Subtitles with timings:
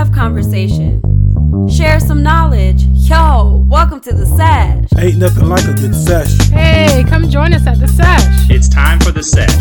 [0.00, 0.98] have conversation.
[1.68, 2.84] Share some knowledge.
[2.84, 4.88] Yo, welcome to the sesh.
[4.96, 6.48] Ain't nothing like a good sesh.
[6.48, 8.48] Hey, come join us at the sesh.
[8.48, 9.54] It's time for the sesh.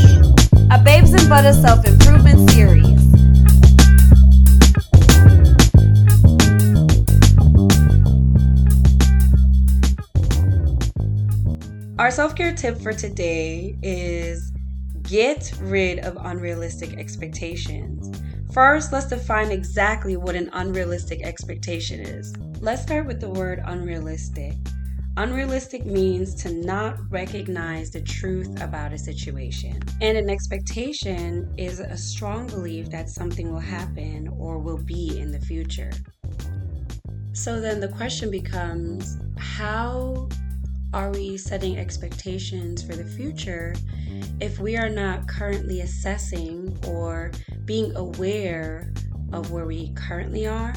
[0.72, 2.88] A Babes and Butter self improvement series.
[12.00, 14.54] Our self care tip for today is
[15.04, 18.10] get rid of unrealistic expectations.
[18.60, 22.36] First, let's define exactly what an unrealistic expectation is.
[22.60, 24.52] Let's start with the word unrealistic.
[25.16, 29.80] Unrealistic means to not recognize the truth about a situation.
[30.02, 35.32] And an expectation is a strong belief that something will happen or will be in
[35.32, 35.92] the future.
[37.32, 40.28] So then the question becomes how
[40.94, 43.76] are we setting expectations for the future
[44.40, 47.32] if we are not currently assessing or
[47.66, 48.92] being aware
[49.32, 50.74] of where we currently are,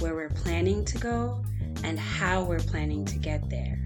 [0.00, 1.44] where we're planning to go,
[1.84, 3.78] and how we're planning to get there?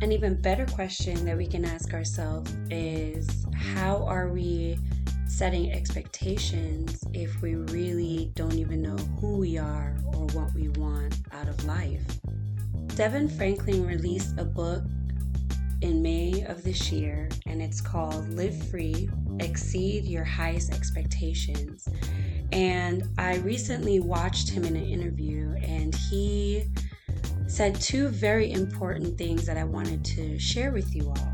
[0.00, 4.78] An even better question that we can ask ourselves is how are we
[5.26, 11.18] setting expectations if we really don't even know who we are or what we want
[11.32, 12.04] out of life?
[12.96, 14.82] DeVon Franklin released a book
[15.82, 19.08] in May of this year, and it's called Live Free
[19.40, 21.88] Exceed Your Highest Expectations.
[22.52, 26.64] And I recently watched him in an interview, and he
[27.46, 31.32] said two very important things that I wanted to share with you all.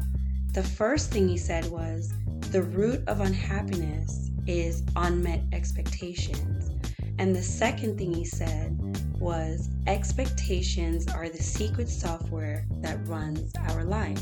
[0.53, 2.13] The first thing he said was
[2.53, 6.71] the root of unhappiness is unmet expectations.
[7.19, 8.79] And the second thing he said
[9.25, 14.21] was expectations are the secret software that runs our life.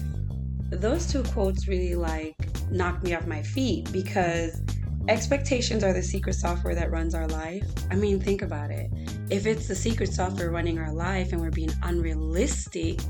[0.71, 2.37] Those two quotes really like
[2.71, 4.63] knocked me off my feet because
[5.09, 7.67] expectations are the secret software that runs our life.
[7.91, 8.93] I mean, think about it.
[9.29, 13.01] If it's the secret software running our life and we're being unrealistic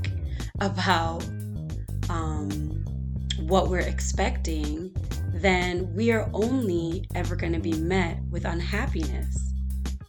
[0.61, 1.23] about
[2.09, 2.83] um,
[3.41, 4.95] what we're expecting,
[5.31, 9.52] then we are only ever going to be met with unhappiness.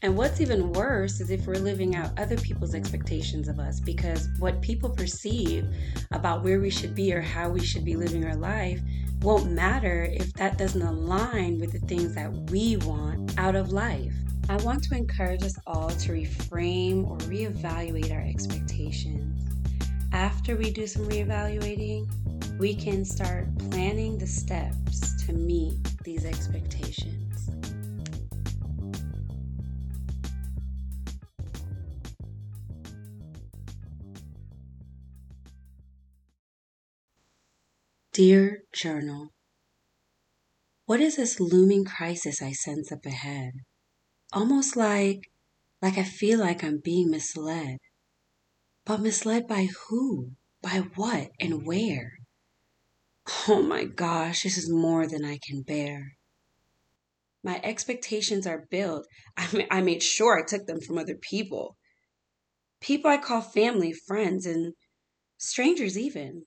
[0.05, 4.29] And what's even worse is if we're living out other people's expectations of us, because
[4.39, 5.67] what people perceive
[6.13, 8.83] about where we should be or how we should be living our life
[9.23, 14.13] won't matter if that doesn't align with the things that we want out of life.
[14.51, 19.43] I want to encourage us all to reframe or reevaluate our expectations.
[20.13, 27.24] After we do some reevaluating, we can start planning the steps to meet these expectations.
[38.15, 39.33] Dear Journal,
[40.87, 43.55] What is this looming crisis I sense up ahead?
[44.33, 45.33] Almost like,
[45.83, 47.79] like I feel like I'm being misled.
[48.85, 50.37] But misled by who?
[50.63, 52.13] By what and where?
[53.49, 56.13] Oh my gosh, this is more than I can bear.
[57.43, 59.09] My expectations are built.
[59.37, 61.77] I, I made sure I took them from other people.
[62.81, 64.75] People I call family, friends, and
[65.37, 66.47] strangers, even.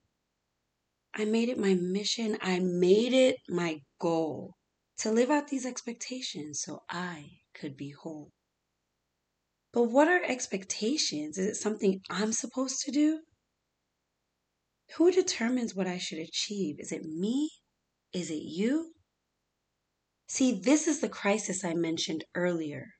[1.20, 4.54] I made it my mission, I made it my goal
[5.00, 8.30] to live out these expectations so I could be whole.
[9.74, 11.40] But what are expectations?
[11.40, 13.22] Is it something I'm supposed to do?
[14.98, 16.76] Who determines what I should achieve?
[16.78, 17.50] Is it me?
[18.14, 18.94] Is it you?
[20.28, 22.94] See, this is the crisis I mentioned earlier.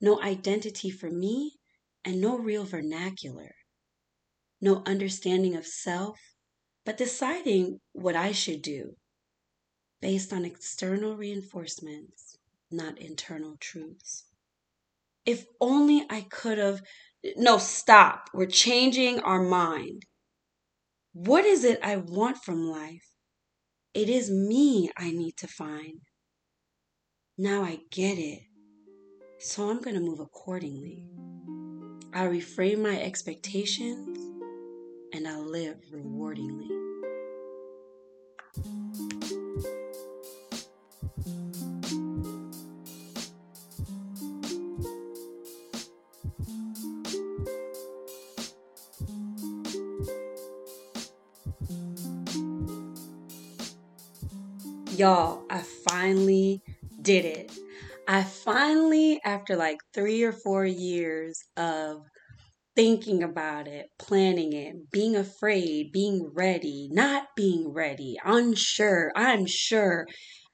[0.00, 1.58] No identity for me
[2.06, 3.54] and no real vernacular.
[4.62, 6.18] No understanding of self
[6.84, 8.96] but deciding what I should do
[10.00, 12.36] based on external reinforcements,
[12.70, 14.24] not internal truths.
[15.24, 16.82] If only I could have.
[17.36, 18.28] No, stop.
[18.34, 20.04] We're changing our mind.
[21.14, 23.14] What is it I want from life?
[23.94, 26.00] It is me I need to find.
[27.38, 28.42] Now I get it.
[29.38, 31.06] So I'm going to move accordingly.
[32.12, 34.18] I reframe my expectations
[35.14, 36.73] and I live rewardingly.
[54.96, 56.62] Y'all, I finally
[57.02, 57.52] did it.
[58.06, 62.02] I finally, after like three or four years of
[62.76, 70.06] thinking about it, planning it, being afraid, being ready, not being ready, unsure, I'm sure.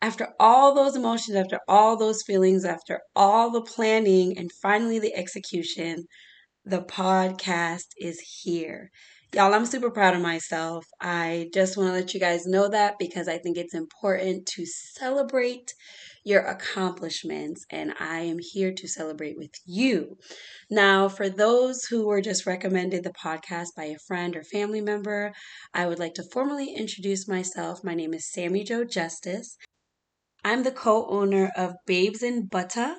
[0.02, 5.14] After all those emotions, after all those feelings, after all the planning, and finally the
[5.14, 6.04] execution,
[6.64, 8.90] the podcast is here.
[9.32, 10.84] Y'all, I'm super proud of myself.
[11.00, 14.66] I just want to let you guys know that because I think it's important to
[14.66, 15.72] celebrate
[16.24, 20.18] your accomplishments, and I am here to celebrate with you.
[20.68, 25.32] Now, for those who were just recommended the podcast by a friend or family member,
[25.72, 27.84] I would like to formally introduce myself.
[27.84, 29.56] My name is Sammy Joe Justice.
[30.44, 32.96] I'm the co owner of Babes in Butter,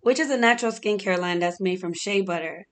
[0.00, 2.64] which is a natural skincare line that's made from shea butter.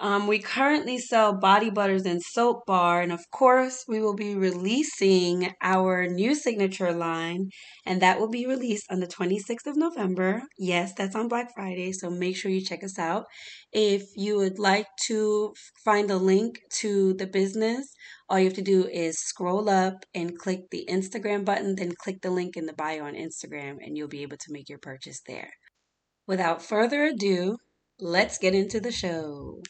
[0.00, 4.34] Um, we currently sell body butters and soap bar, and of course, we will be
[4.34, 7.50] releasing our new signature line,
[7.86, 10.42] and that will be released on the 26th of November.
[10.58, 13.26] Yes, that's on Black Friday, so make sure you check us out.
[13.72, 15.54] If you would like to
[15.84, 17.86] find a link to the business,
[18.28, 22.20] all you have to do is scroll up and click the Instagram button, then click
[22.20, 25.20] the link in the bio on Instagram, and you'll be able to make your purchase
[25.28, 25.50] there.
[26.26, 27.58] Without further ado,
[28.00, 29.62] let's get into the show.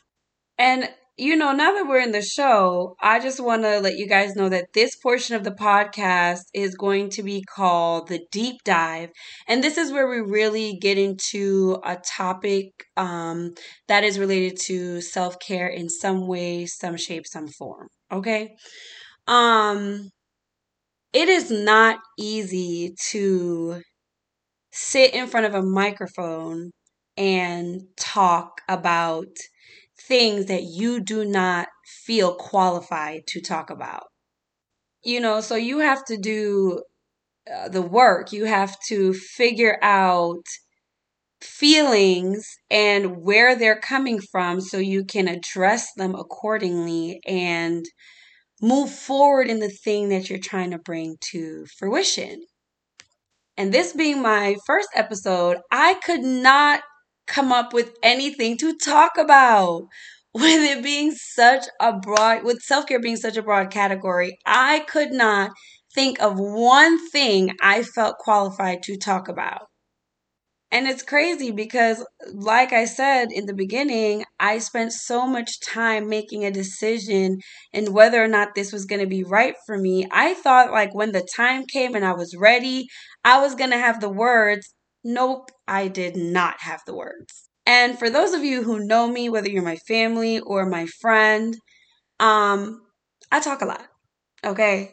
[0.59, 4.09] And you know, now that we're in the show, I just want to let you
[4.09, 8.57] guys know that this portion of the podcast is going to be called the deep
[8.65, 9.11] dive.
[9.47, 13.55] And this is where we really get into a topic um,
[13.87, 17.87] that is related to self care in some way, some shape, some form.
[18.11, 18.57] Okay.
[19.29, 20.11] Um,
[21.13, 23.81] it is not easy to
[24.73, 26.73] sit in front of a microphone
[27.17, 29.29] and talk about
[30.09, 31.69] things that you do not
[32.05, 34.05] feel qualified to talk about.
[35.03, 36.83] You know, so you have to do
[37.53, 40.45] uh, the work, you have to figure out
[41.41, 47.85] feelings and where they're coming from so you can address them accordingly and
[48.63, 52.43] move forward in the thing that you're trying to bring to fruition.
[53.57, 56.83] And this being my first episode, I could not
[57.27, 59.89] come up with anything to talk about.
[60.35, 64.81] With it being such a broad, with self care being such a broad category, I
[64.81, 65.53] could not
[65.95, 69.69] think of one thing I felt qualified to talk about.
[70.71, 76.09] And it's crazy because, like I said in the beginning, I spent so much time
[76.09, 77.39] making a decision
[77.73, 80.05] and whether or not this was going to be right for me.
[80.11, 82.89] I thought, like, when the time came and I was ready,
[83.25, 84.74] I was going to have the words
[85.05, 87.49] Nope, I did not have the words.
[87.67, 91.57] And for those of you who know me, whether you're my family or my friend,
[92.21, 92.83] um,
[93.33, 93.87] I talk a lot.
[94.45, 94.93] Okay.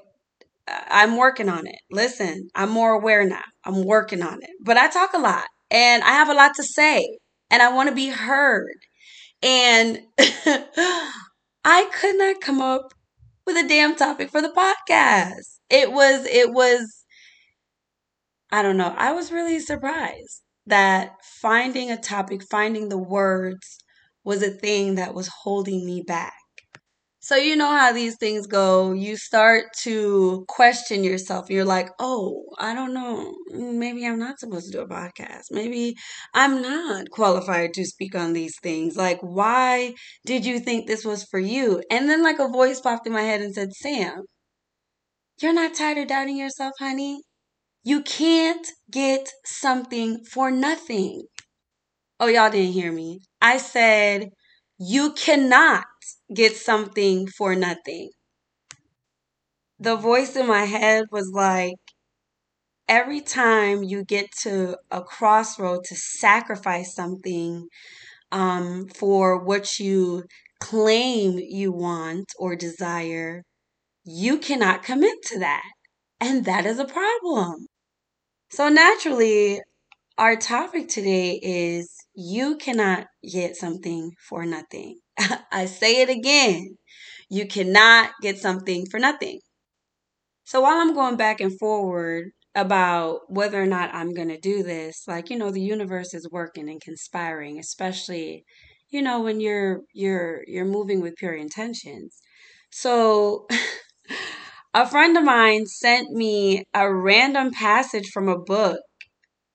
[0.67, 1.79] I'm working on it.
[1.91, 3.43] Listen, I'm more aware now.
[3.65, 4.51] I'm working on it.
[4.63, 7.19] But I talk a lot and I have a lot to say
[7.51, 8.75] and I want to be heard.
[9.43, 9.99] And
[11.65, 12.93] I could not come up
[13.45, 15.59] with a damn topic for the podcast.
[15.69, 17.00] It was, it was
[18.51, 18.93] I don't know.
[18.97, 23.77] I was really surprised that finding a topic, finding the words
[24.23, 26.33] was a thing that was holding me back.
[27.23, 28.93] So, you know how these things go.
[28.93, 31.51] You start to question yourself.
[31.51, 33.33] You're like, oh, I don't know.
[33.51, 35.45] Maybe I'm not supposed to do a podcast.
[35.51, 35.95] Maybe
[36.33, 38.97] I'm not qualified to speak on these things.
[38.97, 39.93] Like, why
[40.25, 41.83] did you think this was for you?
[41.91, 44.23] And then, like, a voice popped in my head and said, Sam,
[45.41, 47.23] you're not tired of doubting yourself, honey?
[47.83, 51.27] You can't get something for nothing.
[52.19, 53.21] Oh, y'all didn't hear me.
[53.41, 54.29] I said,
[54.79, 55.85] you cannot
[56.33, 58.11] get something for nothing.
[59.79, 61.75] The voice in my head was like,
[62.87, 67.67] every time you get to a crossroad to sacrifice something
[68.31, 70.23] um, for what you
[70.61, 73.43] claim you want or desire,
[74.05, 75.63] you cannot commit to that.
[76.21, 77.67] And that is a problem.
[78.51, 79.61] So, naturally,
[80.17, 84.99] our topic today is you cannot get something for nothing.
[85.51, 86.77] I say it again
[87.29, 89.39] you cannot get something for nothing.
[90.45, 94.63] So, while I'm going back and forward about whether or not I'm going to do
[94.63, 98.45] this, like, you know, the universe is working and conspiring, especially
[98.89, 102.19] you know when you're you're you're moving with pure intentions
[102.71, 103.47] so
[104.73, 108.81] A friend of mine sent me a random passage from a book,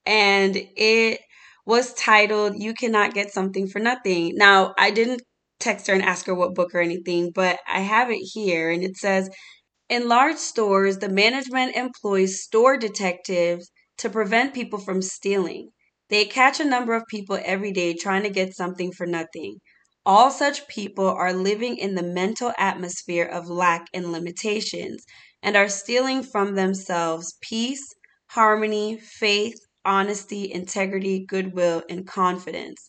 [0.06, 1.20] and it
[1.66, 4.32] was titled You Cannot Get Something for Nothing.
[4.36, 5.22] Now, I didn't
[5.60, 8.84] text her and ask her what book or anything, but I have it here, and
[8.84, 9.30] it says
[9.88, 15.70] In large stores, the management employs store detectives to prevent people from stealing.
[16.10, 19.58] They catch a number of people every day trying to get something for nothing.
[20.06, 25.04] All such people are living in the mental atmosphere of lack and limitations
[25.42, 27.92] and are stealing from themselves peace,
[28.28, 32.88] harmony, faith, honesty, integrity, goodwill, and confidence.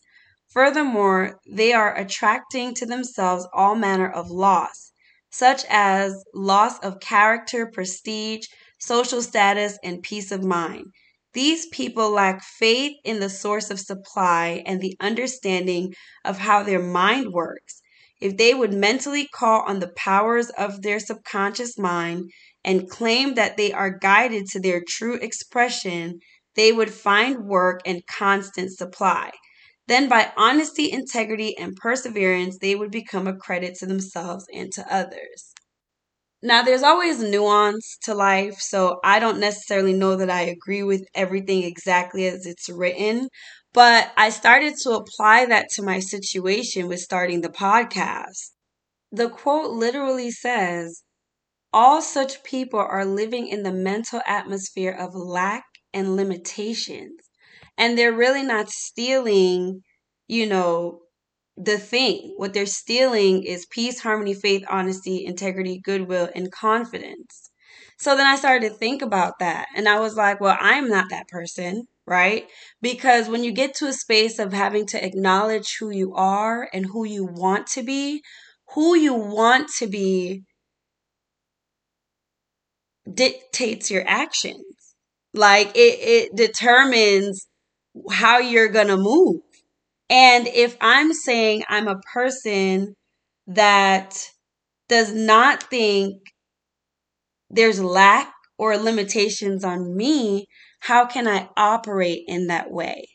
[0.52, 4.92] Furthermore, they are attracting to themselves all manner of loss,
[5.28, 8.46] such as loss of character, prestige,
[8.78, 10.86] social status, and peace of mind.
[11.38, 16.82] These people lack faith in the source of supply and the understanding of how their
[16.82, 17.80] mind works.
[18.20, 22.32] If they would mentally call on the powers of their subconscious mind
[22.64, 26.18] and claim that they are guided to their true expression,
[26.56, 29.30] they would find work and constant supply.
[29.86, 34.92] Then, by honesty, integrity, and perseverance, they would become a credit to themselves and to
[34.92, 35.54] others.
[36.42, 41.04] Now, there's always nuance to life, so I don't necessarily know that I agree with
[41.14, 43.28] everything exactly as it's written,
[43.72, 48.50] but I started to apply that to my situation with starting the podcast.
[49.12, 51.02] The quote literally says,
[51.72, 55.64] All such people are living in the mental atmosphere of lack
[55.94, 57.20] and limitations,
[57.78, 59.82] and they're really not stealing,
[60.26, 61.00] you know,
[61.60, 62.34] the thing.
[62.36, 67.50] What they're stealing is peace, harmony, faith, honesty, integrity, goodwill, and confidence.
[67.98, 69.66] So then I started to think about that.
[69.74, 72.46] And I was like, well, I'm not that person, right?
[72.80, 76.86] Because when you get to a space of having to acknowledge who you are and
[76.86, 78.22] who you want to be,
[78.74, 80.44] who you want to be
[83.12, 84.62] dictates your actions.
[85.34, 85.98] Like it,
[86.30, 87.48] it determines
[88.10, 89.40] how you're going to move.
[90.10, 92.94] And if I'm saying I'm a person
[93.46, 94.18] that
[94.88, 96.22] does not think
[97.50, 100.46] there's lack or limitations on me,
[100.80, 103.06] how can I operate in that way?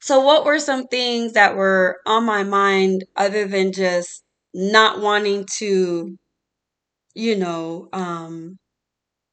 [0.00, 4.22] So, what were some things that were on my mind other than just
[4.52, 6.16] not wanting to,
[7.14, 8.58] you know, um,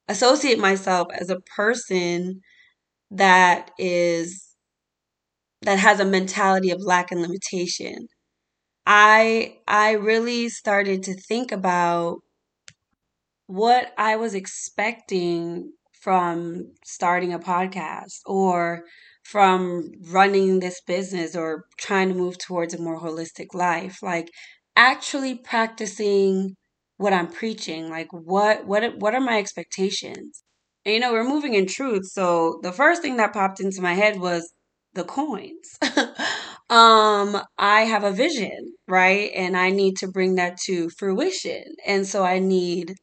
[0.09, 2.41] associate myself as a person
[3.11, 4.50] that is
[5.63, 8.07] that has a mentality of lack and limitation.
[8.87, 12.19] I I really started to think about
[13.47, 18.83] what I was expecting from starting a podcast or
[19.23, 24.29] from running this business or trying to move towards a more holistic life like
[24.75, 26.55] actually practicing
[26.97, 30.43] what I'm preaching like what what what are my expectations
[30.85, 33.93] and, you know we're moving in truth so the first thing that popped into my
[33.93, 34.51] head was
[34.93, 35.77] the coins.
[36.69, 39.31] um, I have a vision, right?
[39.35, 41.63] And I need to bring that to fruition.
[41.85, 42.95] And so I need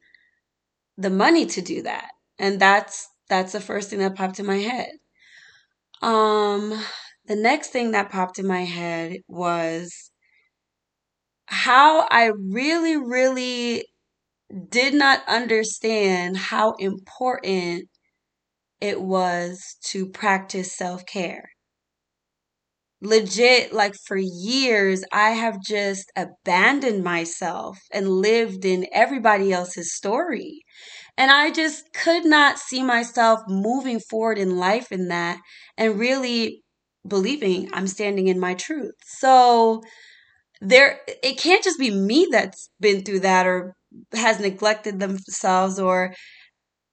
[0.98, 2.10] the money to do that.
[2.38, 4.90] And that's that's the first thing that popped in my head.
[6.02, 6.70] Um,
[7.26, 10.10] the next thing that popped in my head was
[11.46, 13.86] how I really, really
[14.70, 17.88] did not understand how important
[18.80, 21.50] it was to practice self care
[23.00, 30.62] legit like for years i have just abandoned myself and lived in everybody else's story.
[31.16, 35.40] And i just could not see myself moving forward in life in that
[35.76, 36.62] and really
[37.06, 38.94] believing i'm standing in my truth.
[39.04, 39.82] So
[40.60, 43.74] there it can't just be me that's been through that or
[44.12, 46.14] has neglected themselves or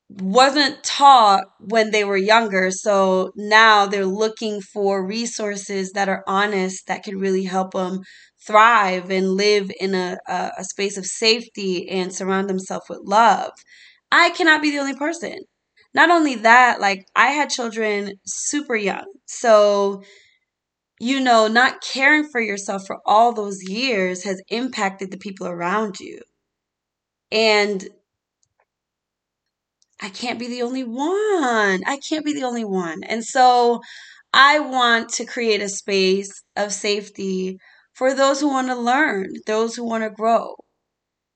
[0.09, 2.69] wasn't taught when they were younger.
[2.71, 8.01] So now they're looking for resources that are honest that can really help them
[8.45, 13.51] thrive and live in a, a, a space of safety and surround themselves with love.
[14.11, 15.39] I cannot be the only person.
[15.93, 19.05] Not only that, like I had children super young.
[19.25, 20.03] So,
[20.99, 25.99] you know, not caring for yourself for all those years has impacted the people around
[25.99, 26.19] you.
[27.31, 27.87] And
[30.01, 31.81] I can't be the only one.
[31.85, 33.03] I can't be the only one.
[33.03, 33.81] And so
[34.33, 37.57] I want to create a space of safety
[37.93, 40.55] for those who want to learn, those who want to grow.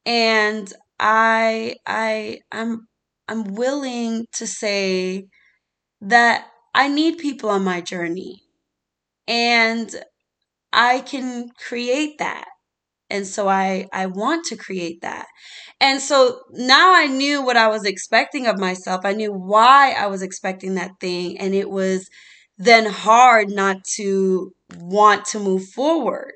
[0.05, 2.87] And I I I'm
[3.29, 5.27] I'm willing to say
[6.01, 8.43] that I need people on my journey.
[9.27, 9.93] And
[10.73, 12.45] I can create that
[13.09, 15.27] and so i i want to create that.
[15.81, 19.01] And so now i knew what i was expecting of myself.
[19.05, 22.09] I knew why i was expecting that thing and it was
[22.57, 26.33] then hard not to want to move forward.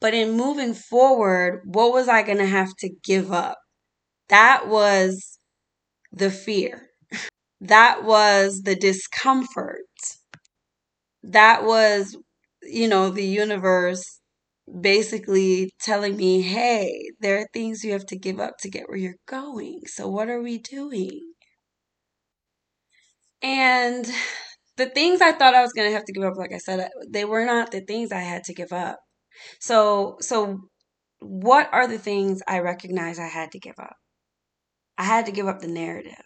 [0.00, 3.58] But in moving forward what was i going to have to give up?
[4.28, 5.38] That was
[6.12, 6.90] the fear.
[7.60, 9.86] That was the discomfort.
[11.24, 12.16] That was
[12.62, 14.20] you know the universe
[14.80, 18.98] basically telling me, hey, there are things you have to give up to get where
[18.98, 19.82] you're going.
[19.86, 21.34] So, what are we doing?
[23.42, 24.06] And
[24.76, 26.88] the things I thought I was going to have to give up, like I said,
[27.08, 28.98] they were not the things I had to give up.
[29.60, 30.60] So, so
[31.20, 33.96] what are the things I recognize I had to give up?
[34.98, 36.24] I had to give up the narrative.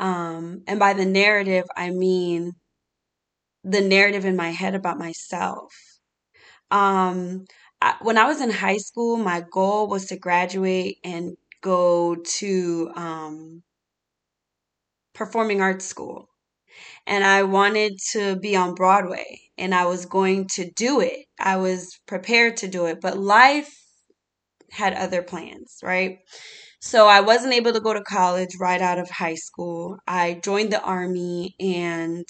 [0.00, 2.54] Um, and by the narrative, I mean
[3.64, 5.72] the narrative in my head about myself.
[6.70, 7.46] Um,
[7.82, 12.92] I, when I was in high school, my goal was to graduate and go to
[12.96, 13.62] um,
[15.14, 16.28] performing arts school.
[17.06, 21.26] And I wanted to be on Broadway and I was going to do it.
[21.40, 23.72] I was prepared to do it, but life
[24.70, 26.18] had other plans, right?
[26.80, 29.98] So I wasn't able to go to college right out of high school.
[30.08, 32.26] I joined the army and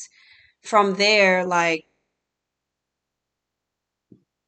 [0.63, 1.85] from there like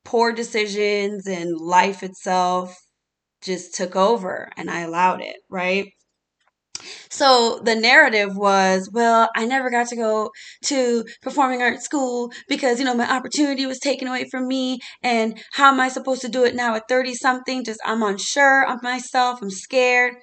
[0.04, 2.76] poor decisions and life itself
[3.42, 5.92] just took over and I allowed it, right?
[7.10, 10.30] So the narrative was, well, I never got to go
[10.64, 14.80] to performing arts school because, you know, my opportunity was taken away from me.
[15.02, 17.64] And how am I supposed to do it now at 30 something?
[17.64, 19.40] Just, I'm unsure of myself.
[19.42, 20.14] I'm scared.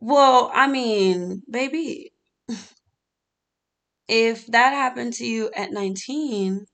[0.00, 2.12] Well, I mean, baby,
[4.08, 6.66] if that happened to you at 19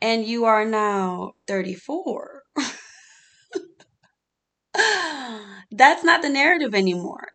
[0.00, 2.42] and you are now 34,
[5.70, 7.28] that's not the narrative anymore.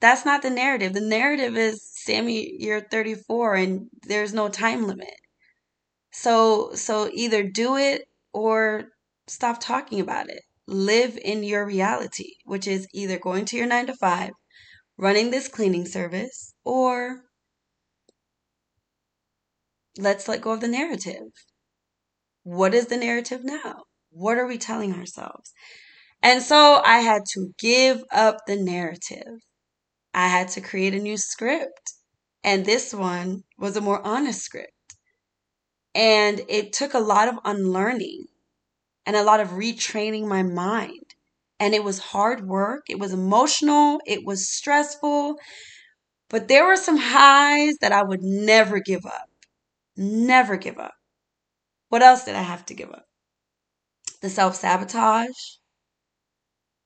[0.00, 0.94] That's not the narrative.
[0.94, 5.14] The narrative is Sammy, you're 34 and there's no time limit.
[6.12, 8.84] So so either do it or
[9.26, 10.42] stop talking about it.
[10.66, 14.32] Live in your reality, which is either going to your 9 to 5,
[14.96, 17.22] running this cleaning service, or
[19.98, 21.28] let's let go of the narrative.
[22.44, 23.84] What is the narrative now?
[24.10, 25.52] What are we telling ourselves?
[26.22, 29.40] And so I had to give up the narrative.
[30.14, 31.94] I had to create a new script.
[32.44, 34.72] And this one was a more honest script.
[35.94, 38.26] And it took a lot of unlearning
[39.06, 41.14] and a lot of retraining my mind.
[41.60, 42.84] And it was hard work.
[42.88, 44.00] It was emotional.
[44.06, 45.36] It was stressful.
[46.28, 49.28] But there were some highs that I would never give up.
[49.96, 50.94] Never give up.
[51.90, 53.06] What else did I have to give up?
[54.22, 55.58] The self sabotage,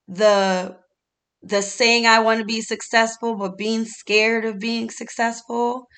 [0.09, 0.77] the
[1.43, 5.89] the saying I want to be successful, but being scared of being successful.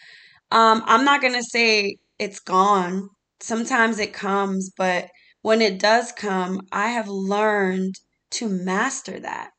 [0.53, 3.09] Um, I'm not to say it's gone.
[3.40, 5.09] Sometimes it comes, but
[5.42, 7.97] when it does come, I have learned
[8.33, 9.51] to master that.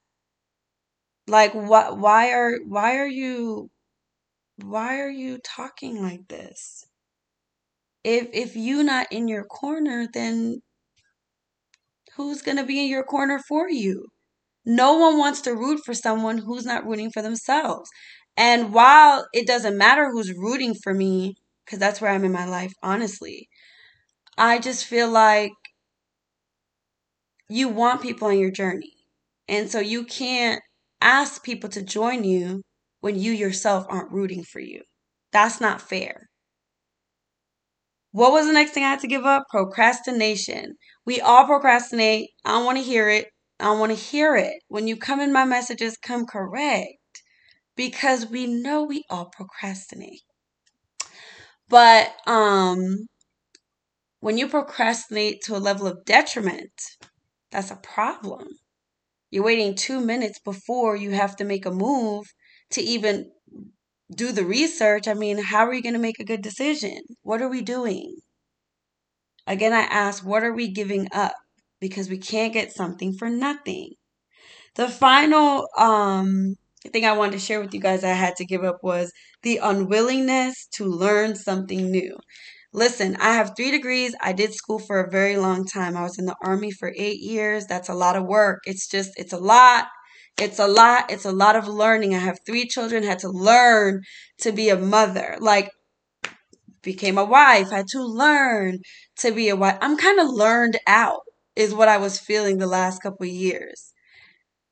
[1.27, 3.69] Like what why are why are you
[4.57, 6.88] why are you talking like this?
[8.03, 10.61] If if you not in your corner, then
[12.15, 14.07] who's going to be in your corner for you?
[14.65, 17.89] No one wants to root for someone who's not rooting for themselves.
[18.37, 21.35] And while it doesn't matter who's rooting for me,
[21.65, 23.49] because that's where I'm in my life, honestly,
[24.37, 25.51] I just feel like
[27.49, 28.93] you want people on your journey.
[29.47, 30.61] And so you can't
[31.01, 32.61] ask people to join you
[33.01, 34.83] when you yourself aren't rooting for you.
[35.31, 36.28] That's not fair.
[38.11, 39.45] What was the next thing I had to give up?
[39.49, 40.75] Procrastination.
[41.05, 42.29] We all procrastinate.
[42.45, 43.27] I don't want to hear it.
[43.59, 44.53] I want to hear it.
[44.67, 46.87] When you come in my messages, come correct
[47.75, 50.21] because we know we all procrastinate.
[51.69, 53.07] But um
[54.21, 56.71] when you procrastinate to a level of detriment,
[57.51, 58.47] that's a problem.
[59.31, 62.25] You're waiting 2 minutes before you have to make a move
[62.71, 63.31] to even
[64.15, 65.07] do the research.
[65.07, 66.99] I mean, how are you going to make a good decision?
[67.23, 68.17] What are we doing?
[69.47, 71.33] Again, I ask, what are we giving up?
[71.81, 73.93] because we can't get something for nothing.
[74.75, 76.55] The final um,
[76.91, 79.11] thing I wanted to share with you guys I had to give up was
[79.43, 82.17] the unwillingness to learn something new.
[82.73, 84.15] Listen, I have three degrees.
[84.21, 85.97] I did school for a very long time.
[85.97, 87.65] I was in the army for eight years.
[87.67, 88.59] That's a lot of work.
[88.65, 89.87] It's just, it's a lot.
[90.39, 91.11] It's a lot.
[91.11, 92.15] It's a lot of learning.
[92.15, 94.01] I have three children, had to learn
[94.39, 95.37] to be a mother.
[95.39, 95.71] Like,
[96.81, 98.79] became a wife, had to learn
[99.17, 99.77] to be a wife.
[99.81, 101.21] I'm kind of learned out
[101.55, 103.93] is what I was feeling the last couple years.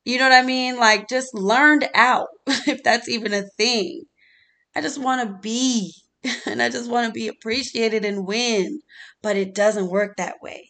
[0.04, 0.78] You know what I mean?
[0.78, 4.04] Like just learned out, if that's even a thing.
[4.76, 5.94] I just want to be
[6.46, 8.80] and I just want to be appreciated and win,
[9.22, 10.67] but it doesn't work that way.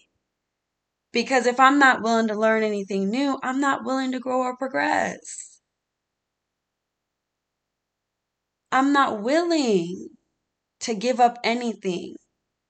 [1.12, 4.56] Because if I'm not willing to learn anything new, I'm not willing to grow or
[4.56, 5.60] progress.
[8.72, 10.08] I'm not willing
[10.80, 12.16] to give up anything,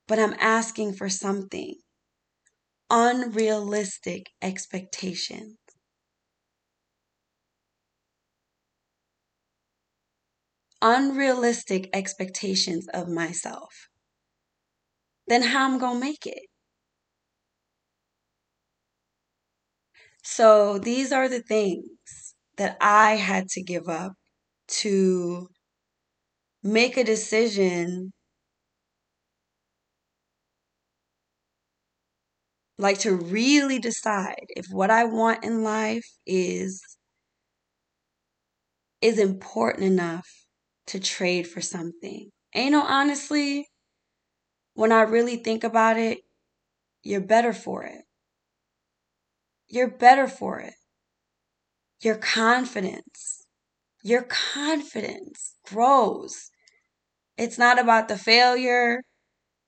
[0.08, 1.76] but I'm asking for something
[2.90, 5.56] unrealistic expectations.
[10.82, 13.88] unrealistic expectations of myself,
[15.28, 16.42] then how I'm going to make it?
[20.36, 24.12] So these are the things that I had to give up
[24.82, 25.48] to
[26.62, 28.12] make a decision
[32.78, 36.80] like to really decide if what I want in life is
[39.00, 40.28] is important enough
[40.86, 42.30] to trade for something.
[42.54, 43.66] And you know, honestly,
[44.74, 46.20] when I really think about it,
[47.04, 48.04] you're better for it.
[49.68, 50.74] You're better for it.
[52.00, 53.46] Your confidence,
[54.02, 56.50] your confidence grows.
[57.38, 59.02] It's not about the failure,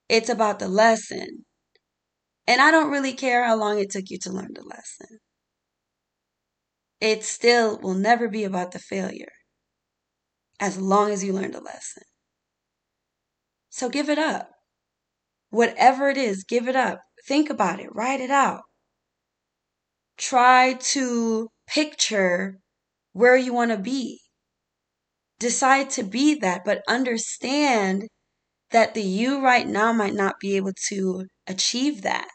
[0.08, 1.46] it's about the lesson.
[2.46, 5.20] And I don't really care how long it took you to learn the lesson.
[7.00, 9.32] It still will never be about the failure
[10.60, 12.04] as long as you learn the lesson.
[13.70, 14.50] So give it up.
[15.50, 17.02] Whatever it is, give it up.
[17.26, 18.62] Think about it, write it out.
[20.20, 22.60] Try to picture
[23.12, 24.20] where you want to be.
[25.40, 28.06] Decide to be that, but understand
[28.70, 32.28] that the you right now might not be able to achieve that.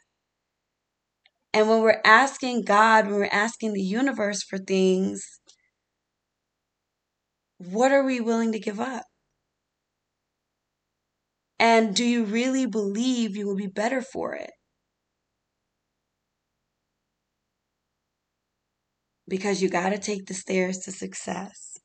[1.54, 5.24] And when we're asking God, when we're asking the universe for things,
[7.60, 9.04] what are we willing to give up?
[11.60, 14.55] And do you really believe you will be better for it?
[19.28, 21.78] Because you got to take the stairs to success.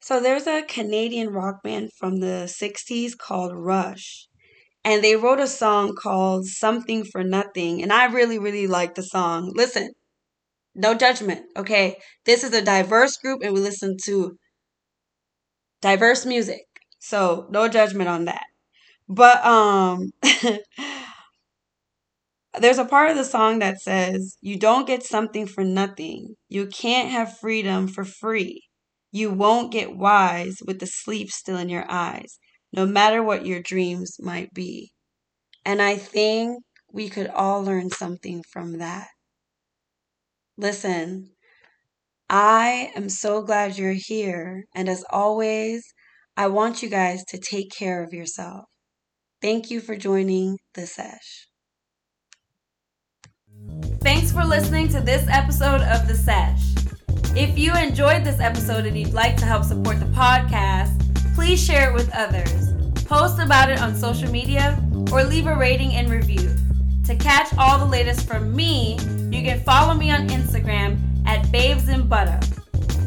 [0.00, 4.26] So there's a Canadian rock band from the 60s called Rush
[4.84, 7.82] and they wrote a song called Something for Nothing.
[7.82, 9.52] And I really, really like the song.
[9.54, 9.92] Listen,
[10.74, 11.98] no judgment, okay?
[12.26, 14.38] This is a diverse group and we listen to
[15.80, 16.62] diverse music.
[16.98, 18.44] So no judgment on that.
[19.08, 20.12] But um
[22.60, 26.36] there's a part of the song that says, You don't get something for nothing.
[26.48, 28.62] You can't have freedom for free.
[29.12, 32.38] You won't get wise with the sleep still in your eyes
[32.72, 34.92] no matter what your dreams might be.
[35.64, 39.08] And I think we could all learn something from that.
[40.56, 41.30] Listen,
[42.28, 44.64] I am so glad you're here.
[44.74, 45.84] And as always,
[46.36, 48.64] I want you guys to take care of yourself.
[49.40, 51.46] Thank you for joining the sesh.
[54.18, 56.74] Thanks for listening to this episode of The Sesh.
[57.36, 60.90] If you enjoyed this episode and you'd like to help support the podcast,
[61.36, 62.72] please share it with others,
[63.04, 64.76] post about it on social media,
[65.12, 66.52] or leave a rating and review.
[67.06, 68.98] To catch all the latest from me,
[69.30, 72.40] you can follow me on Instagram at Babes and Butter.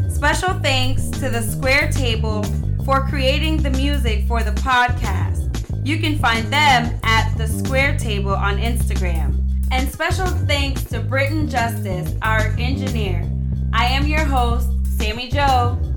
[0.10, 2.42] Special thanks to the Square Table
[2.86, 5.50] for creating the music for the podcast.
[5.86, 9.41] You can find them at the Square Table on Instagram.
[9.72, 13.26] And special thanks to Britton Justice, our engineer.
[13.72, 15.91] I am your host, Sammy Joe.